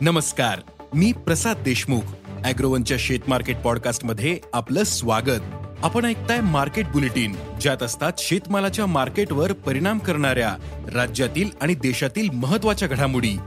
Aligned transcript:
नमस्कार 0.00 0.60
मी 0.94 1.12
प्रसाद 1.12 1.56
देशमुख. 1.56 2.00
अॅग्रोवनच्या 2.44 2.96
शेत 3.00 3.18
मार्केट 3.28 3.56
पॉडकास्टमध्ये 3.56 4.38
आपलं 4.52 4.82
स्वागत. 4.82 5.40
आपण 5.82 6.04
ऐकताय 6.04 6.40
मार्केट 6.40 6.86
बुलेटिन 6.86 7.36
ज्यात 7.60 7.82
असतात 7.82 8.12
शेतमालाच्या 8.18 8.86
मार्केटवर 8.86 9.52
परिणाम 9.52 9.98
करणाऱ्या 9.98 10.56
राज्यातील 10.94 11.50
आणि 11.60 11.74
देशातील 11.74 12.30
महत्त्वाच्या 12.30 12.88
घडामोडी. 12.88 13.38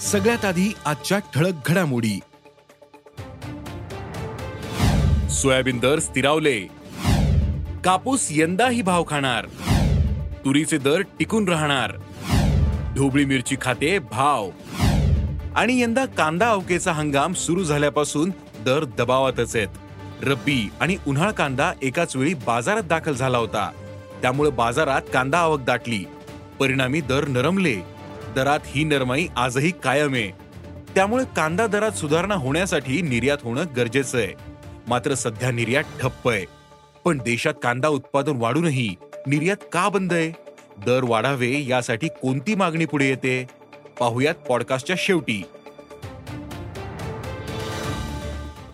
सगळ्यात 0.00 0.44
आधी 0.44 0.74
आजच्या 0.84 1.18
ठळक 1.18 1.52
घडामोडी. 1.66 2.20
सोयाबीन 5.30 5.78
दर 5.78 5.98
स्थिरावले. 5.98 6.60
कापूस 7.84 8.28
यंदाही 8.30 8.82
भाव 8.82 9.04
खाणार. 9.08 9.46
तुरीचे 10.44 10.78
दर 10.78 11.00
टिकून 11.00 11.48
राहणार. 11.48 11.92
ढोबळी 12.96 13.24
मिरची 13.24 13.56
खाते 13.60 13.98
भाव. 13.98 14.50
आणि 15.56 15.80
यंदा 15.80 16.04
कांदा 16.04 16.50
अवकेचा 16.50 16.92
हंगाम 16.92 17.32
सुरू 17.32 17.64
झाल्यापासून 17.64 18.30
दर 18.64 18.84
दबावातच 18.84 19.56
आहेत. 19.56 19.68
रब्बी 20.22 20.70
आणि 20.80 20.96
उन्हाळ 21.06 21.30
कांदा 21.30 21.72
एकाच 21.82 22.16
वेळी 22.16 22.34
बाजारात 22.34 22.82
दाखल 22.82 23.12
झाला 23.12 23.38
होता. 23.38 23.70
त्यामुळे 24.22 24.50
बाजारात 24.50 25.02
कांदा 25.12 25.38
आवक 25.38 25.60
दाटली. 25.60 26.04
परिणामी 26.58 27.00
दर 27.00 27.28
नरमले. 27.28 27.76
दरात 28.34 28.60
ही 28.66 28.84
नरमाई 28.84 29.26
आजही 29.36 29.70
कायम 29.70 30.14
आहे 30.14 30.30
त्यामुळे 30.94 31.24
कांदा 31.36 31.66
दरात 31.66 31.90
सुधारणा 31.90 32.34
होण्यासाठी 32.34 33.00
निर्यात 33.00 33.38
होणं 33.42 33.64
गरजेचं 33.76 34.18
आहे. 34.18 34.34
मात्र 34.88 35.14
सध्या 35.14 35.50
निर्यात 35.50 35.84
ठप्प 36.00 36.28
आहे. 36.28 36.44
पण 37.04 37.18
देशात 37.18 37.54
कांदा 37.62 37.88
उत्पादन 37.88 38.36
वाढूनही 38.36 38.94
निर्यात 39.26 39.56
का 39.72 39.88
बंद 39.88 40.12
आहे? 40.12 40.30
दर 40.86 41.00
वाढावे 41.02 41.66
यासाठी 41.68 42.08
कोणती 42.08 42.54
मागणी 42.54 42.84
पुढे 42.84 43.08
येते? 43.08 43.46
पाहुयात 44.00 44.34
पॉडकास्टच्या 44.34 44.96
शेवटी. 44.98 45.42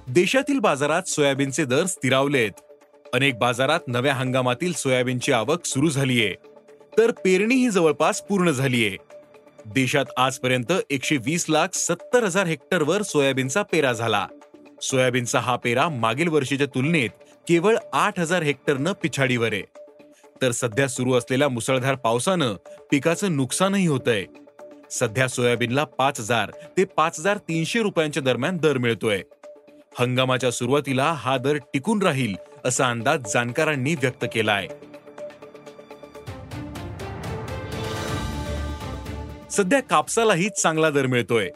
देशातील 0.08 0.58
बाजारात 0.58 1.02
सोयाबीनचे 1.02 1.64
दर 1.64 1.86
स्थिरावलेत. 1.86 2.50
अनेक 3.14 3.38
बाजारात 3.38 3.80
नव्या 3.88 4.14
हंगामातील 4.14 4.72
सोयाबीनची 4.72 5.32
आवक 5.32 5.64
सुरू 5.64 5.88
झालीये. 5.88 6.34
तर 6.98 7.10
पेरणी 7.10 7.54
ही 7.54 7.70
जवळपास 7.70 8.22
पूर्ण 8.22 8.50
झालीये. 8.50 8.96
देशात 9.66 10.04
आजपर्यंत 10.16 10.72
एकशे 10.90 11.16
वीस 11.16 11.46
लाख 11.48 11.68
सत्तर 11.74 12.24
हजार 12.24 12.46
हेक्टरवर 12.46 13.02
सोयाबीनचा 13.02 13.62
पेरा 13.62 13.92
झाला. 13.92 14.26
सोयाबीनचा 14.82 15.38
हा 15.38 15.56
पेरा 15.56 15.88
मागील 15.88 16.28
वर्षीच्या 16.28 16.66
तुलनेत 16.66 17.10
केवळ 17.48 17.76
आठ 17.92 18.20
हजार 18.20 18.42
हेक्टरनं 18.42 18.92
पिछाडीवर 18.92 19.52
आहे. 19.52 19.62
तर 20.42 20.50
सध्या 20.50 20.88
सुरू 20.88 21.12
असलेल्या 21.12 21.48
मुसळधार 21.48 21.94
पावसानं 21.94 22.54
पिकाचं 22.90 23.36
नुकसानही 23.36 23.86
होतंय. 23.86 24.24
सध्या 24.90 25.28
सोयाबीनला 25.28 25.84
पाच 25.84 26.20
हजार 26.20 26.50
ते 26.76 26.84
पाच 26.84 27.18
हजार 27.18 27.36
तीनशे 27.36 27.82
रुपयांच्या 27.82 28.22
दरम्यान 28.22 28.56
दर 28.56 28.78
मिळतोय. 28.78 29.22
हंगामाच्या 29.98 30.50
सुरुवातीला 30.50 31.12
हा 31.12 31.36
दर 31.36 31.56
टिकून 31.56 32.02
राहील 32.02 32.34
असा 32.64 32.90
अंदाज 32.90 33.32
जाणकारांनी 33.34 33.94
व्यक्त 33.94 34.24
केलाय. 34.32 34.66
सध्या 39.50 39.80
कापसालाही 39.80 40.48
चांगला 40.48 40.90
दर 40.90 41.06
मिळतोय. 41.06 41.50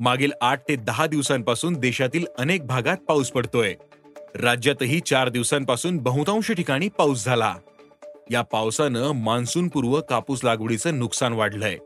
मागील 0.00 0.32
आठ 0.40 0.68
ते 0.68 0.76
दहा 0.76 1.06
दिवसांपासून 1.06 1.74
देशातील 1.74 2.26
अनेक 2.38 2.66
भागात 2.66 2.96
पाऊस 2.96 3.30
पडतोय. 3.30 3.74
राज्यातही 4.34 5.00
चार 5.00 5.28
दिवसांपासून 5.28 5.96
बहुतांश 5.96 6.52
ठिकाणी 6.52 6.88
पाऊस 6.88 7.24
झाला. 7.24 7.54
या 8.30 8.42
पावसानं 8.42 9.12
मान्सूनपूर्व 9.12 10.00
कापूस 10.00 10.44
लागवडीचं 10.44 10.98
नुकसान 10.98 11.32
वाढलंय. 11.32 11.76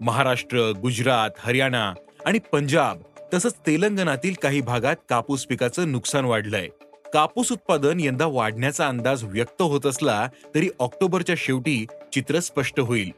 महाराष्ट्र 0.00 0.70
गुजरात 0.82 1.30
हरियाणा 1.38 1.92
आणि 2.26 2.38
पंजाब 2.52 3.02
तसंच 3.34 3.54
तेलंगणातील 3.66 4.34
काही 4.42 4.60
भागात 4.60 4.96
कापूस 5.08 5.46
पिकाचं 5.46 5.92
नुकसान 5.92 6.24
वाढलंय. 6.24 6.68
कापूस 7.12 7.52
उत्पादन 7.52 8.00
यंदा 8.00 8.26
वाढण्याचा 8.26 8.86
अंदाज 8.88 9.24
व्यक्त 9.24 9.62
होत 9.62 9.86
असला 9.86 10.28
तरी 10.54 10.68
ऑक्टोबरच्या 10.78 11.34
शेवटी 11.38 11.84
चित्र 12.12 12.40
स्पष्ट 12.40 12.80
होईल. 12.80 13.10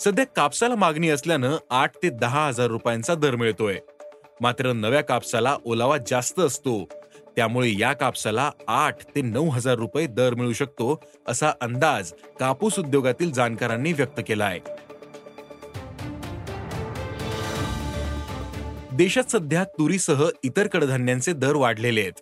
सध्या 0.00 0.24
कापसाला 0.26 0.74
मागणी 0.74 1.10
असल्यानं 1.10 1.56
आठ 1.70 1.96
ते 2.02 2.10
दहा 2.10 2.46
हजार 2.46 2.66
रुपयांचा 2.66 3.14
दर 3.14 3.36
मिळतोय. 3.36 3.78
मात्र 4.40 4.72
नव्या 4.72 5.00
कापसाला 5.00 5.56
ओलावा 5.64 5.96
जास्त 6.06 6.40
असतो. 6.40 6.84
त्यामुळे 7.36 7.72
या 7.78 7.92
कापसाला 7.92 8.50
आठ 8.68 9.02
ते 9.16 9.22
नऊ 9.22 9.48
हजार 9.48 9.74
रुपये 9.74 10.06
दर 10.06 10.34
मिळू 10.34 10.52
शकतो 10.52 11.00
असा 11.28 11.52
अंदाज 11.60 12.12
कापूस 12.40 12.78
उद्योगातील 12.78 13.32
जाणकारांनी 13.32 13.92
व्यक्त 13.92 14.20
केला 14.28 14.44
आहे 14.44 14.60
देशात 18.96 19.30
सध्या 19.30 19.64
तुरीसह 19.64 20.28
इतर 20.44 20.66
कडधान्यांचे 20.66 21.32
दर 21.32 21.54
वाढलेले 21.54 22.00
आहेत. 22.00 22.12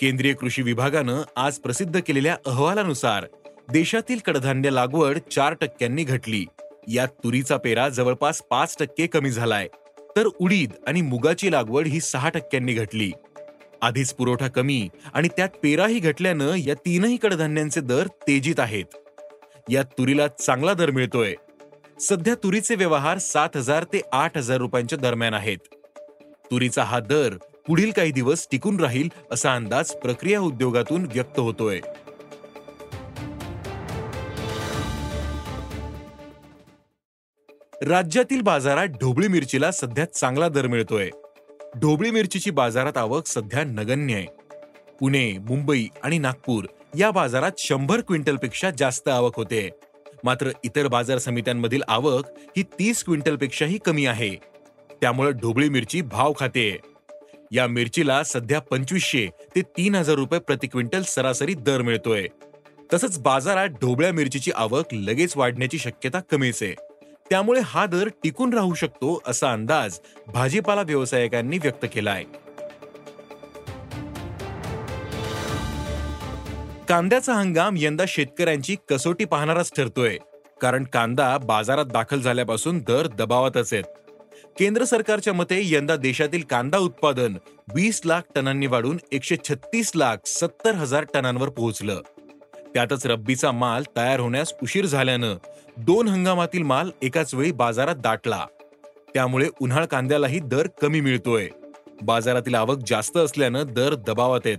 केंद्रीय 0.00 0.32
कृषी 0.32 0.62
विभागानं 0.62 1.22
आज 1.36 1.58
प्रसिद्ध 1.58 2.00
केलेल्या 2.06 2.36
अहवालानुसार 2.46 3.26
देशातील 3.72 4.18
कडधान्य 4.18 4.70
लागवड 4.70 5.18
चार 5.18 5.54
टक्क्यांनी 5.54 6.04
घटली. 6.04 6.44
यात 6.88 7.08
तुरीचा 7.08 7.56
पेरा 7.56 7.88
जवळपास 7.88 8.42
पाच 8.50 8.76
टक्के 8.80 9.06
कमी 9.06 9.30
झालाय. 9.30 9.68
तर 10.16 10.28
उडीद 10.38 10.72
आणि 10.86 11.00
मुगाची 11.00 11.52
लागवड 11.52 11.86
ही 11.86 12.00
सहा 12.00 12.28
टक्क्यांनी 12.28 12.72
घटली. 12.72 13.12
आधीच 13.82 14.14
पुरवठा 14.14 14.48
कमी 14.48 14.88
आणि 15.14 15.28
त्यात 15.28 15.48
पेराही 15.62 15.98
घटल्यानं 15.98 16.54
या 16.54 16.74
तीनही 16.74 17.16
कडधान्यांचे 17.16 17.80
दर 17.80 18.06
तेजीत 18.06 18.60
आहेत. 18.60 18.84
यात 19.70 19.84
तुरीला 19.84 20.28
चांगला 20.28 20.74
दर 20.74 20.90
मिळतोय. 20.90 21.34
सध्या 22.00 22.34
तुरीचे 22.34 22.74
व्यवहार 22.74 23.18
सात 23.18 23.56
हजार 23.56 23.84
ते 23.84 24.00
आठ 24.12 24.36
हजार 24.36 24.58
रुपयांच्या 24.58 24.98
दरम्यान 24.98 25.34
आहेत. 25.34 25.58
तुरीचा 26.50 26.84
हा 26.84 27.00
दर 27.00 27.34
पुढील 27.66 27.90
काही 27.90 28.12
दिवस 28.12 28.48
टिकून 28.52 28.80
राहील 28.80 29.08
असा 29.30 29.54
अंदाज 29.54 29.90
प्रक्रिया 29.90 30.40
उद्योगातून 30.40 31.06
व्यक्त 31.14 31.38
होतोय. 31.38 31.80
राज्यातील 37.82 38.40
बाजारात 38.40 38.86
ढोबळी 38.86 39.28
मिरचीला 39.28 39.70
सध्या 39.70 40.04
चांगला 40.04 40.48
दर 40.48 40.66
मिळतोय. 40.66 41.10
ढोबळी 41.76 42.10
मिरचीची 42.10 42.50
बाजारात 42.50 42.96
आवक 42.96 43.26
सध्या 43.26 43.64
नगण्य 43.64 44.14
आहे. 44.14 44.26
पुणे 45.00 45.32
मुंबई 45.38 45.86
आणि 46.02 46.18
नागपूर 46.18 46.64
या 46.98 47.10
बाजारात 47.10 47.52
शंभर 47.58 48.00
क्विंटलपेक्षा 48.00 48.70
जास्त 48.78 49.08
आवक 49.08 49.36
होते. 49.36 49.70
मात्र 50.24 50.50
इतर 50.64 50.86
बाजार 50.86 51.18
समित्यांमधील 51.18 51.82
आवक 51.88 52.24
ही 52.56 52.62
तीस 52.62 53.04
क्विंटलपेक्षाही 53.04 53.78
कमी 53.78 54.06
आहे. 54.06 54.55
त्यामुळे 55.00 55.32
ढोबळी 55.32 55.68
मिरची 55.68 56.00
भाव 56.02 56.32
खाते. 56.38 56.78
या 57.52 57.66
मिरचीला 57.66 58.22
सध्या 58.24 58.60
पंचवीसशे 58.60 59.26
ते 59.56 59.60
तीन 59.60 59.94
हजार 59.94 60.14
रुपये 60.14 60.40
प्रति 60.40 60.66
क्विंटल 60.66 61.02
सरासरी 61.02 61.54
दर 61.54 61.82
मिळतोय. 61.82 62.26
तसंच 62.92 63.18
बाजारात 63.18 63.68
ढोबळ्या 63.68 64.12
मिरचीची 64.12 64.50
आवक 64.54 64.84
लगेच 64.92 65.36
वाढण्याची 65.36 65.78
शक्यता 65.78 66.20
कमीच. 66.20 66.62
आहे 66.62 66.74
त्यामुळे 67.30 67.60
हा 67.64 67.86
दर 67.86 68.08
टिकून 68.22 68.52
राहू 68.54 68.74
शकतो 68.74 69.22
असा 69.26 69.52
अंदाज 69.52 69.98
भाजीपाला 70.26 70.82
व्यावसायिकांनी 70.82 71.58
व्यक्त 71.58 71.86
केलाय. 71.94 72.24
कांद्याचा 76.88 77.34
हंगाम 77.34 77.74
यंदा 77.78 78.04
शेतकऱ्यांची 78.08 78.76
कसोटी 78.88 79.24
पाहणाराच 79.24 79.70
ठरतोय. 79.76 80.18
कारण 80.60 80.84
कांदा 80.84 81.38
बाजारात 81.38 81.84
दाखल 81.84 82.20
झाल्यापासून 82.20 82.78
दर 82.78 83.06
दबावातच 83.06 83.72
आहेत. 83.72 83.84
केंद्र 84.58 84.84
सरकारच्या 84.84 85.32
मते 85.32 85.60
यंदा 85.64 85.96
देशातील 85.96 86.42
कांदा 86.42 86.78
उत्पादन 86.78 87.34
वीस 87.74 88.00
लाख 88.04 88.20
टनांनी 88.34 88.66
वाढून 88.66 88.98
एकशे 89.12 89.36
छत्तीस 89.48 89.92
लाख 89.94 90.16
सत्तर 90.26 90.74
हजार 90.74 91.04
टनांवर 91.14 91.48
पोहोचलं. 91.48 92.00
त्यातच 92.74 93.06
रब्बीचा 93.06 93.52
माल 93.52 93.82
तयार 93.96 94.20
होण्यास 94.20 94.52
उशीर 94.62 94.86
झाल्यानं 94.86 95.34
दोन 95.76 96.08
हंगामातील 96.08 96.62
माल 96.62 96.90
एकाच 97.02 97.34
वेळी 97.34 97.52
बाजारात 97.52 97.96
दाटला. 97.96 98.46
त्यामुळे 99.14 99.48
उन्हाळ 99.60 99.84
कांद्यालाही 99.84 100.38
दर 100.38 100.66
कमी 100.82 101.00
मिळतोय. 101.00 101.48
बाजारातील 102.02 102.54
आवक 102.54 102.78
जास्त 102.86 103.16
असल्यानं 103.16 103.64
दर 103.68 103.94
दबावात 103.94 104.40
आहेत. 104.44 104.58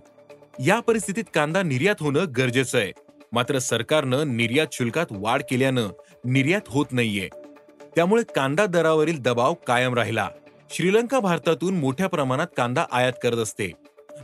या 0.66 0.80
परिस्थितीत 0.80 1.24
कांदा 1.34 1.62
निर्यात 1.62 1.96
होणं 2.00 2.26
गरजेचं 2.38 2.78
आहे. 2.78 2.92
मात्र 3.32 3.60
सरकारनं 3.60 4.38
निर्यात 4.38 4.68
शुल्कात 4.72 5.06
वाढ 5.12 5.42
केल्यानं 5.42 5.88
निर्यात 6.26 6.62
होत 6.68 6.86
नाहीये. 6.92 7.30
त्यामुळे 7.98 8.24
कांदा 8.36 8.66
दरावरील 8.66 9.22
दबाव 9.22 9.54
कायम 9.54 9.94
राहिला. 9.94 10.30
श्रीलंका 10.70 11.20
भारतातून 11.20 11.78
मोठ्या 11.78 12.08
प्रमाणात 12.08 12.48
कांदा 12.58 12.86
आयात 12.92 13.14
करत 13.24 13.38
असते. 13.38 13.72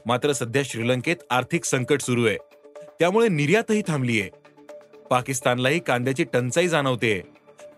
मात्र 0.05 0.31
सध्या 0.31 0.61
श्रीलंकेत 0.65 1.15
आर्थिक 1.29 1.65
संकट 1.65 2.01
सुरू 2.01 2.25
आहे. 2.25 2.37
त्यामुळे 2.99 3.27
निर्यातही 3.27 3.81
थांबलीये. 3.87 4.29
पाकिस्तानलाही 5.09 5.79
कांद्याची 5.79 6.23
टंचाई 6.23 6.67
जाणवते. 6.67 7.21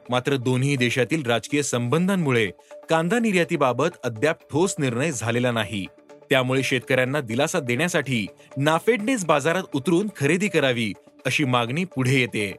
मात्र 0.10 0.36
दोन्ही 0.36 0.76
देशातील 0.76 1.26
राजकीय 1.26 1.62
संबंधांमुळे 1.62 2.52
कांदा 2.90 3.20
निर्यातीबाबत 3.20 3.90
अद्याप 4.04 4.38
ठोस 4.52 4.76
निर्णय 4.80 5.12
झालेला 5.12 5.52
नाही. 5.52 5.86
त्यामुळे 6.30 6.64
शेतकऱ्यांना 6.64 7.22
दिलासा 7.22 7.60
देण्यासाठी 7.60 8.28
नाफेडनेच 8.58 9.26
बाजारात 9.26 9.64
उतरून 9.74 10.10
खरेदी 10.18 10.48
करावी 10.48 10.94
अशी 11.26 11.44
मागणी 11.44 11.84
पुढे 11.84 12.20
येते. 12.20 12.56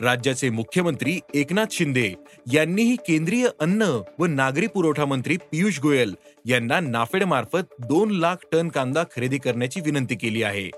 राज्याचे 0.00 0.50
मुख्यमंत्री 0.50 1.18
एकनाथ 1.34 1.66
शिंदे 1.70 2.12
यांनीही 2.52 2.96
केंद्रीय 2.96 3.48
अन्न 3.60 4.00
व 4.18 4.26
नागरी 4.26 4.66
पुरवठा 4.66 5.04
मंत्री 5.04 5.36
पियुष 5.36 5.80
गोयल 5.80 6.14
यांना 6.44 6.80
नाफेडमार्फत 6.80 7.74
दोन 7.78 8.10
लाख 8.10 8.36
टन 8.52 8.68
कांदा 8.68 9.02
खरेदी 9.16 9.38
करण्याची 9.38 9.80
विनंती 9.80 10.14
केली 10.14 10.42
आहे. 10.42 10.70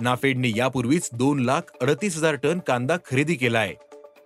नाफेडने 0.00 0.52
यापूर्वीच 0.56 1.08
दोन 1.12 1.40
लाख 1.40 1.72
अडतीस 1.80 2.16
हजार 2.16 2.34
टन 2.34 2.58
कांदा 2.58 2.96
खरेदी 3.06 3.34
केलाय. 3.34 3.74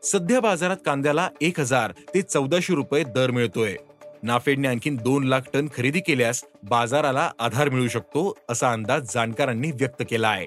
सध्या 0.02 0.40
बाजारात 0.40 0.76
कांद्याला 0.86 1.28
एक 1.40 1.60
हजार 1.60 1.92
ते 2.14 2.22
चौदाशे 2.22 2.74
रुपये 2.74 3.02
दर 3.04 3.30
मिळतोय. 3.30 3.76
नाफेडने 4.22 4.68
आणखी 4.68 4.90
दोन 4.90 5.24
लाख 5.24 5.40
टन 5.54 5.66
खरेदी 5.76 6.00
केल्यास 6.00 6.44
बाजाराला 6.70 7.30
आधार 7.38 7.68
मिळू 7.68 7.88
शकतो 7.88 8.36
असा 8.48 8.72
अंदाज 8.72 9.14
जाणकारांनी 9.14 9.70
व्यक्त 9.70 10.02
केला 10.10 10.28
आहे 10.28 10.46